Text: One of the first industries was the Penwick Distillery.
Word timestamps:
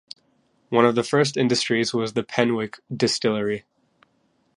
One 0.69 0.83
of 0.83 0.95
the 0.95 1.03
first 1.03 1.37
industries 1.37 1.93
was 1.93 2.13
the 2.13 2.23
Penwick 2.23 2.79
Distillery. 2.91 3.65